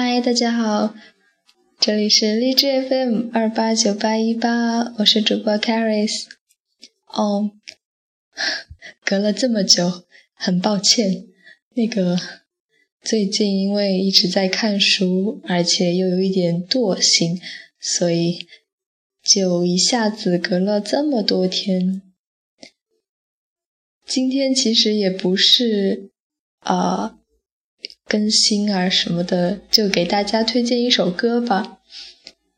[0.00, 0.94] 嗨，大家好，
[1.80, 6.26] 这里是荔枝 FM 二八九八一八，我是主播 Caris。
[7.06, 7.50] 哦，
[9.04, 11.26] 隔了这么久，很抱歉。
[11.74, 12.16] 那个
[13.02, 17.40] 最近因为一直在看书，而且又有一点惰性，
[17.80, 18.46] 所以
[19.20, 22.02] 就一下子隔了这么多天。
[24.06, 26.12] 今天其实也不是
[26.60, 27.17] 啊。
[28.06, 31.80] 更新啊什么的，就给大家推荐一首歌吧。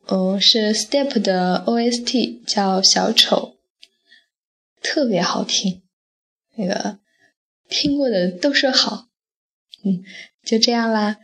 [0.06, 3.56] 嗯，是 Step 的 OST，叫《小丑》，
[4.82, 5.82] 特别好听。
[6.56, 6.98] 那个
[7.68, 9.08] 听过的都说好。
[9.84, 10.04] 嗯，
[10.44, 11.18] 就这样啦。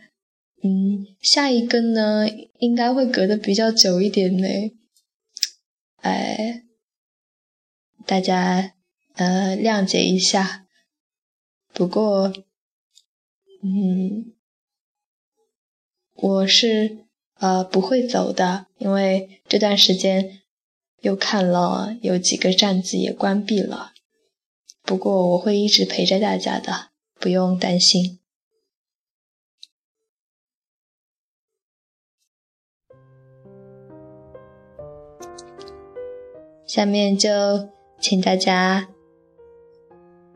[0.63, 2.27] 嗯，下一个呢，
[2.59, 4.47] 应该会隔得比较久一点呢。
[6.01, 6.63] 哎，
[8.05, 8.73] 大家
[9.15, 10.65] 呃谅解一下。
[11.73, 12.33] 不过。
[13.69, 14.33] 嗯，
[16.15, 20.41] 我是呃不会走的，因为这段时间
[21.01, 23.91] 又看了有几个站子也关闭了。
[24.83, 28.19] 不过我会一直陪着大家的，不用担心。
[36.65, 37.29] 下面就
[37.99, 38.89] 请大家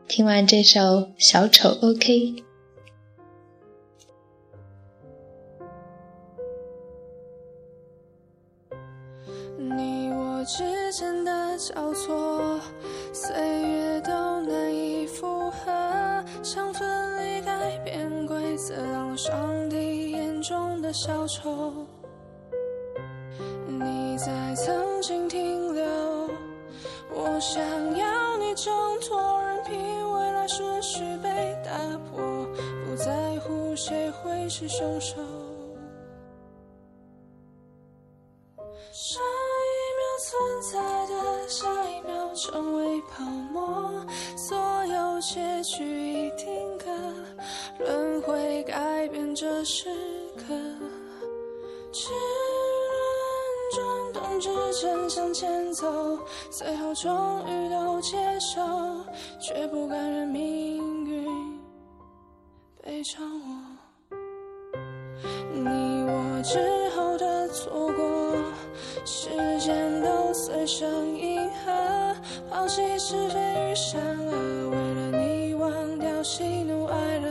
[0.06, 0.80] 听完这首
[1.18, 2.51] 《小丑》，OK。
[10.44, 12.60] 之间的交错，
[13.12, 21.86] 岁月都难以复合，想分离改变规则，当了上帝眼中的小丑。
[23.66, 25.84] 你在曾经停留，
[27.14, 27.62] 我想
[27.96, 31.70] 要你挣脱，任凭未来顺序被打
[32.10, 32.46] 破，
[32.84, 35.16] 不在乎谁会是凶手。
[40.22, 40.78] 存在
[41.08, 43.90] 的下一秒成为泡沫，
[44.36, 44.56] 所
[44.86, 46.86] 有结局已定格，
[47.84, 49.88] 轮回改变这时
[50.36, 50.44] 刻，
[51.92, 52.12] 齿
[53.74, 56.16] 轮转动，支撑向前走，
[56.52, 58.60] 最后终于都接受，
[59.40, 61.60] 却不甘愿命运
[62.80, 64.16] 背着我，
[65.52, 68.36] 你我之后的错过，
[69.04, 69.28] 时
[69.58, 70.11] 间的。
[70.64, 72.14] 随声银河，
[72.48, 77.28] 抛弃是非与善恶，为了你忘掉喜怒哀乐。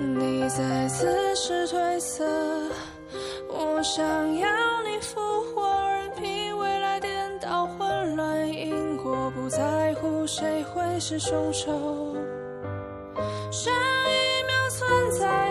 [0.00, 1.06] 你在此
[1.36, 2.24] 时褪色，
[3.48, 4.04] 我想
[4.36, 4.48] 要
[4.82, 5.20] 你复
[5.54, 11.70] 活，任凭未来颠倒混乱因果，不在乎谁会是凶手。
[13.52, 15.41] 上一秒存在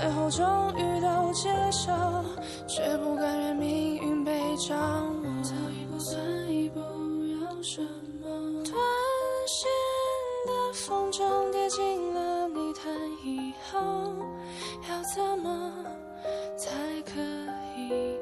[0.00, 1.90] 最后终于都接受，
[2.68, 5.42] 却不甘愿命运被掌握。
[5.42, 6.78] 走一步算一步，
[7.42, 7.82] 要什
[8.22, 8.62] 么？
[8.62, 8.74] 断
[9.48, 9.68] 线
[10.46, 12.94] 的风筝跌进了泥潭
[13.24, 13.80] 以后，
[14.88, 15.72] 要怎么
[16.56, 16.70] 才
[17.02, 17.20] 可
[17.76, 18.16] 以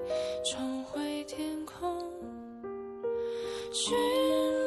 [0.50, 2.10] 重回天空？
[3.70, 3.94] 寻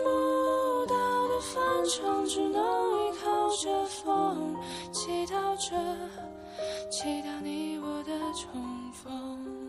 [0.04, 0.96] 不到
[1.28, 4.56] 的返程只能依靠着风，
[4.92, 5.76] 祈祷着，
[6.90, 9.69] 祈祷你我的重逢。